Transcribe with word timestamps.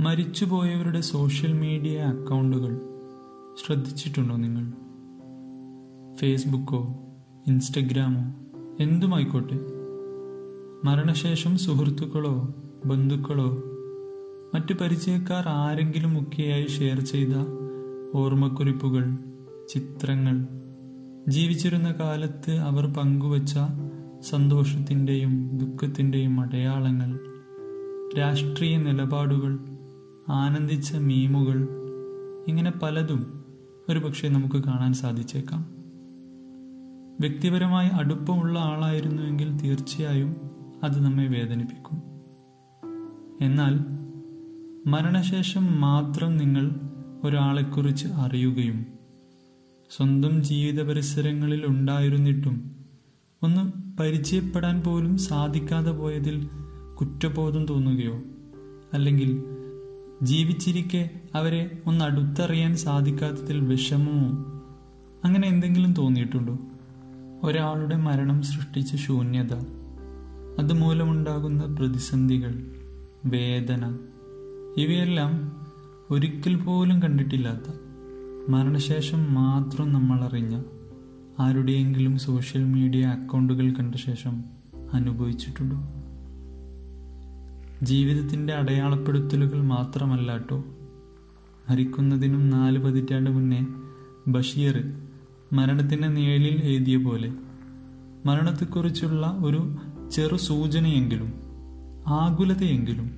മരിച്ചുപോയവരുടെ 0.00 1.00
social 1.00 1.52
media 1.52 2.00
അക്കൗണ്ടുകൾ 2.00 2.80
ശ്രദ്ധിച്ചിട്ടുണ്ടോ 3.64 4.36
നിങ്ങൾ? 4.36 4.72
ഫേസ്ബുക്കോ 6.16 6.98
ഇൻസ്റ്റഗ്രാമോ 7.46 8.34
എന്തുമായിക്കോട്ടെ. 8.80 9.58
മരണശേഷം 10.84 11.58
സുഹൃത്തുക്കളോ 11.58 12.54
ബന്ധുക്കളോ 12.86 13.62
മറ്റു 14.54 14.74
പരിചയക്കാർ 14.74 15.48
ആരെങ്കിലും 15.48 16.22
ഒക്കെയായി 16.22 16.66
ഷെയർ 16.66 17.00
ചെയ്ത 17.00 17.34
ഓർമ്മക്കുറിപ്പുകൾ 18.14 19.16
ചിത്രങ്ങൾ 19.68 20.46
ജീവിച്ചിരുന്ന 21.28 21.92
കാലത്ത് 21.92 22.50
അവർ 22.50 22.86
പങ്കുവച്ച 22.86 23.58
സന്തോഷത്തിന്റെയും 24.22 25.58
ദുഃഖത്തിന്റെയും 25.58 26.40
അടയാളങ്ങൾ 26.40 27.20
രാഷ്ട്രീയ 28.18 28.76
നിലപാടുകൾ 28.76 29.69
ആനന്ദിച്ച 30.30 30.96
മീമുകൾ 30.96 31.68
ഇങ്ങനെ 32.48 32.70
പലതും 32.82 33.44
ഒരുപക്ഷെ 33.88 34.28
നമുക്ക് 34.28 34.64
കാണാൻ 34.64 34.92
സാധിച്ചേക്കാം. 34.92 35.60
വ്യക്തിപരമായി 37.20 37.88
അടുപ്പമുള്ള 37.88 38.58
ആളായിരുന്നുവെങ്കിൽ 38.58 39.56
തീർച്ചയായും 39.56 40.36
അത് 40.82 41.04
നമ്മെ 41.04 41.26
വേദനിപ്പിക്കും. 41.26 42.02
എന്നാൽ 43.40 43.78
മരണശേഷം 44.86 45.80
മാത്രം 45.80 46.36
നിങ്ങൾ 46.36 46.70
ഒരാളെക്കുറിച്ച് 47.24 48.08
അറിയുകയും 48.08 48.86
സ്വന്തം 49.96 50.42
ജീവിത 50.42 50.82
പരിസരങ്ങളിൽ 50.82 51.66
ഉണ്ടായിരുന്നിട്ടും 51.66 52.70
ഒന്ന് 53.42 53.72
പരിചയപ്പെടാൻ 54.00 54.80
പോലും 54.80 55.18
സാധിക്കാതെ 55.18 55.90
പോയതിൽ 55.90 56.48
കുറ്റബോധം 57.00 57.66
തോന്നുകയോ 57.66 58.22
അല്ലെങ്കിൽ 58.92 59.42
ജീവിച്ചിരിക്കെ 60.22 61.10
അവരെ 61.34 61.78
ഒന്ന് 61.86 62.04
അടുത്തറിയാൻ 62.04 62.76
സാധിക്കാത്തതിൽ 62.76 63.60
വിഷമമോ 63.60 64.28
അങ്ങനെ 65.24 65.48
എന്തെങ്കിലും 65.48 65.92
തോന്നിയിട്ടുണ്ടോ? 65.92 66.58
ഒരാളുടെ 67.42 67.96
മരണം 67.96 68.42
സൃഷ്ടിച്ച 68.42 68.96
ശൂന്യത 68.96 69.54
അതുമൂലമുണ്ടാകുന്ന 70.58 71.74
പ്രതിസന്ധികൾ 71.74 72.70
വേദന 73.24 73.98
ഇവയെല്ലാം 74.76 75.52
ഒരിക്കൽ 76.10 76.56
പോലും 76.56 77.02
കണ്ടിട്ടില്ലാത്ത 77.02 77.74
മരണശേഷം 78.48 79.34
മാത്രം 79.34 79.92
നമ്മൾ 79.92 80.24
അറിഞ്ഞ 80.24 80.62
ആരുടെയെങ്കിലും 81.38 82.18
സോഷ്യൽ 82.18 82.64
മീഡിയ 82.64 83.04
അക്കൗണ്ടുകൾ 83.04 83.72
കണ്ട 83.72 83.94
ശേഷം 83.94 84.44
അനുഭവിച്ചിട്ടുണ്ടോ? 84.92 85.99
ജീവിതത്തിന്റെ 87.82 88.52
അടയാളപ്പെടുത്തലുകൾ 88.52 89.62
മാത്രമല്ല 89.62 90.32
കേട്ടോ 90.32 90.64
മരിക്കുന്നതിനും 91.70 92.50
നാല് 92.50 92.78
പതിറ്റാണ്ട് 92.78 93.30
മുന്നേ 93.30 93.66
ബഷീർ 94.28 94.92
മരണത്തിന്റെ 95.52 96.08
നിഴലിൽ 96.08 96.60
എഴുതിയ 96.64 96.96
പോലെ. 96.96 97.32
മരണത്തെക്കുറിച്ചുള്ള 98.26 99.38
ഒരു 99.44 99.76
ചെറു 100.10 100.36
സൂചനയെങ്കിലും 100.36 101.32
ആകുലതയെങ്കിലും 102.08 103.10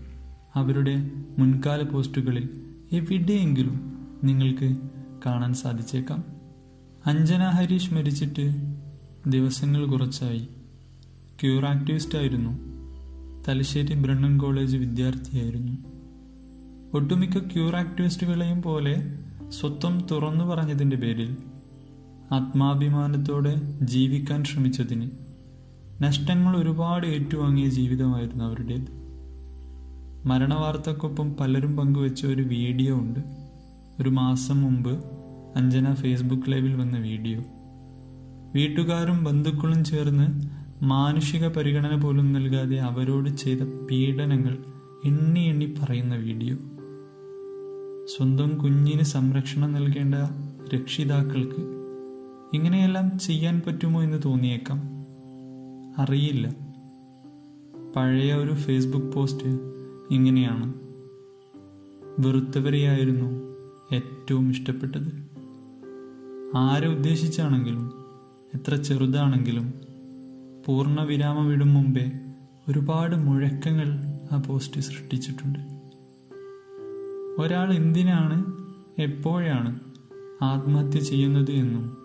അവരുടെ 0.54 1.10
മുൻകാല 1.38 1.82
പോസ്റ്റുകളിൽ 1.82 2.48
എവിടെയെങ്കിലും 2.92 4.06
നിങ്ങൾക്ക് 4.24 4.76
കാണാൻ 5.26 5.54
സാധിച്ചേക്കാം. 5.54 6.24
അഞ്ജന 7.06 7.42
ഹരീഷ് 7.44 7.94
മരിച്ചിട്ട് 7.94 8.52
ദിവസങ്ങൾ 9.26 9.86
കുറച്ചായി. 9.86 10.48
ക്യൂർ 11.42 11.64
ആക്ടിവിസ്റ്റ് 11.64 12.18
ആയിരുന്നു. 12.18 12.71
തലശ്ശേരി 13.48 13.94
ബ്രണ്ണൻ 13.94 14.38
കോളേജ് 14.38 14.76
വിദ്യാർത്ഥിയായിരുന്നു. 14.76 15.72
ഒട്ടുമിക്ക 16.94 17.38
ക്യൂർ 17.38 17.76
ആക്ടിവിസ്റ്റുകളെയും 17.76 18.62
പോലെ 18.62 19.18
സ്വത്വം 19.50 20.06
തുറന്നു 20.10 20.44
പറഞ്ഞതിന്റെ 20.44 20.96
പേരിൽ 20.96 21.36
ആത്മാഭിമാനത്തോടെ 22.32 23.54
ജീവിക്കാൻ 23.82 24.44
ശ്രമിച്ചതിന് 24.44 25.10
നഷ്ടങ്ങൾ 26.02 26.56
ഒരുപാട് 26.56 27.06
ഏറ്റുവാങ്ങിയ 27.06 27.68
ജീവിതമായിരുന്നു 27.68 28.44
അവരുടേത്. 28.44 28.90
മരണവാർത്തക്കൊപ്പം 30.26 31.36
പലരും 31.36 31.76
പങ്കുവെച്ച 31.76 32.26
ഒരു 32.26 32.42
വീഡിയോ 32.42 32.94
ഉണ്ട്. 32.94 33.20
ഒരു 34.00 34.08
മാസം 34.08 34.62
മുമ്പ് 34.62 35.04
അഞ്ജന 35.56 35.94
ഫേസ്ബുക്ക് 35.94 36.52
ലൈവിൽ 36.52 36.74
വന്ന 36.74 36.98
വീഡിയോ. 36.98 37.40
വീട്ടുകാരും 38.54 39.24
ബന്ധുക്കളും 39.24 39.84
ചേർന്ന് 39.84 40.52
മാനുഷിക 40.82 41.48
പരിഗണന 41.48 42.00
പോലും 42.00 42.32
നൽകാതെ 42.32 42.76
അവരോട് 42.76 43.28
ചെയ്ത 43.28 43.58
പീഡനങ്ങൾ 43.90 44.58
എണ്ണി 45.04 45.40
എണ്ണി 45.40 45.74
പറയുന്ന 45.80 46.14
വീഡിയോ. 46.16 46.56
സ്വന്തം 48.06 48.58
കുഞ്ഞിന് 48.58 49.02
സംരക്ഷണം 49.02 49.72
നൽകേണ്ട 49.72 50.14
രക്ഷിതാക്കൾക്ക് 50.74 51.60
ഇങ്ങനെയെല്ലാം 52.54 53.18
ചെയ്യാൻ 53.18 53.62
പറ്റുമോ 53.66 54.02
എന്ന് 54.02 54.22
തോന്നിയേക്കാം. 54.24 54.82
അറിയില്ല. 55.98 56.54
പഴയ 57.96 58.34
ഒരു 58.34 58.52
ഫേസ്ബുക്ക് 58.52 59.06
പോസ്റ്റ് 59.06 59.60
ഇങ്ങനെയാണ്. 60.10 60.74
വെറുത്തവരെയായിരുന്നു 62.18 63.56
ഏറ്റവും 63.94 64.50
ഇഷ്ടപ്പെട്ടത്. 64.50 65.30
ആരെ 66.56 66.88
ഉദ്ദേശിച്ചാണെങ്കിലും 66.88 67.92
എത്ര 68.54 68.74
ചെറുതാണെങ്കിലും 68.74 69.91
പൂർണ 70.66 71.00
വിരാമം 71.00 71.48
വിടും 71.48 71.74
മുമ്പേ 71.74 72.12
ഒരുപാട് 72.68 73.16
മുഴക്കങ്ങൾ 73.16 73.98
ആ 74.32 74.42
പോസ്റ്റ് 74.46 74.80
സൃഷ്ടിച്ചിട്ടുണ്ട്. 74.80 75.58
ഒരാൾ 77.42 77.72
എന്തിനാണ് 77.72 78.44
എപ്പോഴാണ് 79.02 79.80
ആത്മഹത്യ 80.42 81.00
ചെയ്യുന്നത് 81.00 81.50
എന്നും 81.50 81.96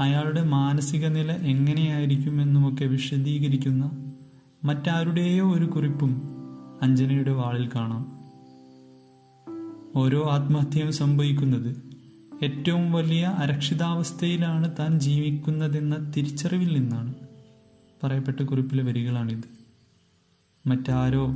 അയാളുടെ 0.00 0.42
മാനസിക 0.42 1.06
നില 1.06 1.32
എങ്ങനെയായിരിക്കുമെന്നുമൊക്കെ 1.32 2.84
വിശദീകരിക്കുന്ന 2.84 4.14
മറ്റാരുടെയോ 4.64 5.52
ഒരു 5.52 5.64
കുറിപ്പും 5.64 6.22
അഞ്ജനയുടെ 6.82 7.30
വാളിൽ 7.30 7.70
കാണാം. 7.74 8.16
ഓരോ 9.98 10.30
ആത്മഹത്യയും 10.30 10.92
സംഭവിക്കുന്നത് 10.92 11.76
ഏറ്റവും 12.44 12.92
വലിയ 12.92 13.24
അരക്ഷിതാവസ്ഥയിലാണ് 13.38 14.76
താൻ 14.78 15.00
ജീവിക്കുന്നതെന്ന 15.00 16.12
തിരിച്ചറിവിൽ 16.16 16.78
നിന്നാണ്. 16.78 17.14
പറയപ്പെട്ട 18.04 18.42
കുറിപ്പിലെ 18.42 18.82
വരികളാണിത്. 18.82 19.42
മറ്റാരോ 20.68 21.26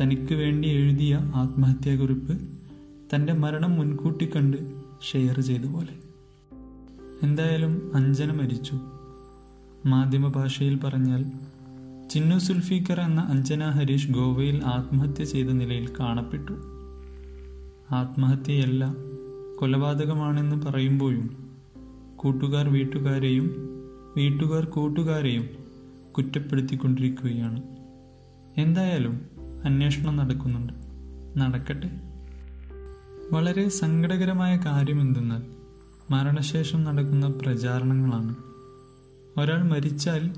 തനിക്ക് 0.00 0.34
വേണ്ടി 0.34 0.68
എഴുതിയ 0.68 1.14
ആത്മഹത്യാക്കുറിപ്പ് 1.34 2.38
തന്റെ 3.14 3.32
മരണം 3.32 3.70
മുൻകൂട്ടി 3.70 4.30
കണ്ട് 4.36 4.56
ഷെയർ 5.12 5.40
ചെയ്ത 5.40 5.64
പോലെ. 5.64 5.94
എന്തായാലും 7.22 7.90
അഞ്ജന 7.94 8.32
മരിച്ചു. 8.32 8.74
മാധ്യമ 9.86 10.28
ഭാഷയിൽ 10.28 10.78
പറഞ്ഞാൽ 10.84 11.24
ചിന്നു 12.08 12.38
സുൽഫീക്കർ 12.38 13.00
എന്ന 13.00 13.20
അഞ്ജന 13.20 13.70
ഹരീഷ് 13.70 14.10
ഗോവയിൽ 14.10 14.64
ആത്മഹത്യ 14.64 15.24
ചെയ്ത 15.24 15.46
നിലയിൽ 15.46 15.92
കാണപ്പെട്ടു. 16.00 16.52
ആത്മഹത്യയല്ല 17.90 18.94
കൊലപാതകമാണെന്ന് 19.58 20.66
പറയുമ്പോഴും 20.66 21.52
കൂട്ടുകാർ 22.16 22.68
വീട്ടുകാരെയും 22.68 23.50
വീട്ടുകാർ 24.16 24.64
കൂട്ടുകാരെയും 24.64 25.65
കുറ്റപ്പെടുത്തിക്കൊണ്ടിരിക്കുകയാണ്. 26.18 27.62
എന്തായാലും 28.56 29.20
അന്വേഷണം 29.64 30.16
നടക്കുന്നുണ്ട്. 30.16 30.72
നടക്കട്ടെ. 31.40 31.90
വളരെ 33.32 33.68
സങ്കടകരമായ 33.68 34.56
കാര്യം 34.56 35.00
എന്തെന്നാൽ 35.00 35.42
മരണശേഷം 36.10 36.84
നടക്കുന്ന 36.84 37.28
പ്രചാരണങ്ങളാണ്. 37.28 38.34
ഒരാൾ 39.40 39.62
മരിച്ചാൽ 39.62 40.34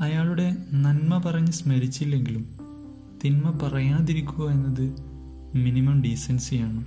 അയാളുടെ 0.00 0.56
നന്മ 0.72 1.22
പറഞ്ഞ് 1.26 1.52
സ്മരിച്ചില്ലെങ്കിലും 1.52 2.46
തിന്മ 3.24 3.58
പറയാതിരിക്കുക 3.62 4.50
എന്നത് 4.50 4.94
മിനിമം 5.54 6.02
ഡീസൻസിയാണ്. 6.02 6.84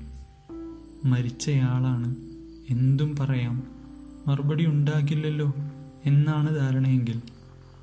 മരിച്ചയാളാണ് 1.05 2.15
എന്തും 2.69 3.15
പറയാം. 3.15 3.63
മറുപടി 4.27 4.65
ഉണ്ടാകില്ലല്ലോ 4.65 5.53
എന്നാണ് 6.05 6.55
ധാരണയെങ്കിൽ 6.55 7.21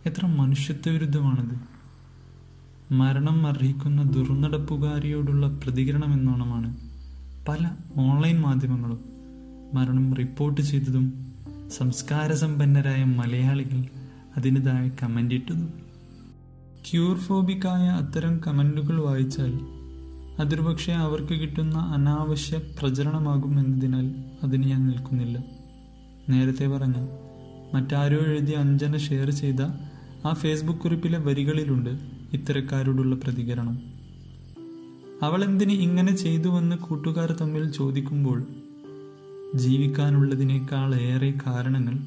എത്ര 0.06 0.26
മനുഷ്യത്വ 0.26 0.92
വിരുദ്ധമാണത് 0.92 1.56
മരണം 2.94 3.46
അർഹിക്കുന്ന 3.46 4.02
ദുർനടപ്പുകാരിയോടുള്ള 4.02 5.48
പ്രതികരണം 5.48 6.12
എന്നോണമാണ് 6.12 6.76
പല 7.48 7.70
ഓൺലൈൻ 7.96 8.40
മാധ്യമങ്ങളും 8.40 9.00
മരണം 9.74 10.14
റിപ്പോർട്ട് 10.14 10.60
ചെയ്തതും 10.60 11.34
സംസ്കാരസമ്പന്നരായ 11.68 13.04
മലയാളികൾ 13.04 13.84
അതിന് 14.36 14.66
താഴെ 14.66 14.90
കമന്റ് 15.02 15.34
ഇട്ടതും. 15.34 15.72
ക്യൂർഫോബിക്കായ 16.90 17.88
അത്തരം 17.88 18.40
കമന്റുകൾ 18.46 19.00
വായിച്ചാൽ 19.00 19.60
അതൊരുപക്ഷെ 20.38 20.92
അവർക്ക് 20.92 21.40
കിട്ടുന്ന 21.40 21.78
അനാവശ്യ 21.78 22.60
പ്രചരണമാകും 22.80 23.60
എന്നതിനാൽ 23.60 24.14
അതിന് 24.42 24.64
ഞാൻ 24.64 24.86
നിൽക്കുന്നില്ല. 24.86 25.44
നേരത്തെ 26.28 26.66
പറഞ്ഞ 26.68 27.06
മറ്റാരോ 27.74 28.18
എഴുതിയ 28.18 28.54
അഞ്ജന 28.54 28.96
ഷെയർ 28.96 29.30
ചെയ്ത 29.30 29.60
ആ 30.26 30.32
ഫേസ്ബുക്ക് 30.32 30.80
കുറിപ്പിലെ 30.80 31.18
വരികളിലുണ്ട് 31.18 31.90
ഇത്തരക്കാരോടുള്ള 32.32 33.16
പ്രതികരണം. 33.16 33.80
അവൾ 35.22 35.44
എന്തിന് 35.44 35.72
ഇങ്ങനെ 35.72 36.16
ചെയ്തുവെന്ന് 36.16 36.76
കൂട്ടുകാർ 36.76 37.32
തമ്മിൽ 37.32 37.72
ചോദിക്കുമ്പോൾ 37.72 38.46
ജീവിക്കാനുള്ളതിനേക്കാൾ 39.54 40.94
ഏറെ 40.94 41.34
കാരണങ്ങൾ 41.46 41.98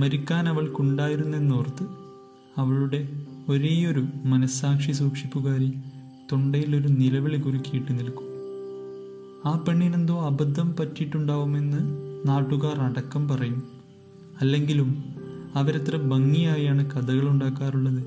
മരിക്കാൻ 0.00 0.48
അവൾക്കുണ്ടായിരുന്നെന്നോർത്ത് 0.48 1.86
അവളുടെ 2.56 3.08
ഒരേയൊരു 3.48 4.06
മനസ്സാക്ഷി 4.24 4.92
സൂക്ഷിപ്പുകാരി 4.92 5.72
തൊണ്ടയിലൊരു 6.32 6.88
നിലവിളി 6.88 7.40
കുരുക്കിയിട്ട് 7.40 7.98
നിൽക്കും. 7.98 8.28
ആ 9.46 9.64
പെണ്ണിനെന്തോ 9.68 10.26
അബദ്ധം 10.26 10.76
പറ്റിയിട്ടുണ്ടാവുമെന്ന് 10.80 11.78
നാട്ടുകാർ 12.28 12.80
അടക്കം 12.80 13.28
പറയും. 13.28 13.77
അല്ലെങ്കിലും 14.40 15.04
അവരത്ര 15.54 15.96
ഭംഗിയായാണ് 15.96 16.90
കഥകൾ 16.90 17.28
ഉണ്ടാക്കാറുള്ളത്. 17.28 18.02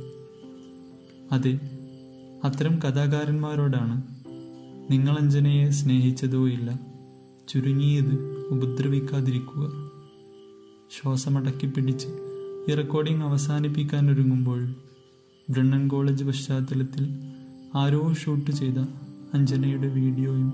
അതെ 1.31 1.59
അത്തരം 2.43 2.79
കഥാകാരന്മാരോടാണ് 2.79 4.03
നിങ്ങൾ 4.91 5.17
അഞ്ജനയെ 5.17 5.69
സ്നേഹിച്ചതോ 5.69 6.47
ഇല്ല 6.47 6.79
ചുരുങ്ങിയത് 7.49 8.15
ഉപദ്രവിക്കാതിരിക്കുക. 8.49 9.63
ശ്വാസമടക്കി 10.91 11.67
പിടിച്ച് 11.67 12.07
ഈ 12.69 12.75
റെക്കോർഡിംഗ് 12.75 13.23
അവസാനിപ്പിക്കാൻ 13.23 14.11
ഒരുങ്ങുമ്പോൾ 14.11 14.75
ബ്രണ്ണൻ 15.49 15.87
കോളേജ് 15.87 16.23
പശ്ചാത്തലത്തിൽ 16.23 17.05
ആരോ 17.75 18.13
ഷൂട്ട് 18.13 18.51
ചെയ്ത 18.51 18.79
അഞ്ജനയുടെ 19.33 19.87
വീഡിയോയും 19.87 20.53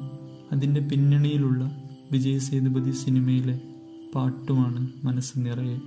അതിന്റെ 0.52 0.82
പിന്നണിയിലുള്ള 0.82 1.64
വിജയ് 2.12 2.40
സേതുപതി 2.40 2.92
സിനിമയിലെ 2.92 3.77
പാട്ടുമാണ് 4.16 4.92
മനസ്സ് 5.04 5.34
നിറയെ. 5.38 5.78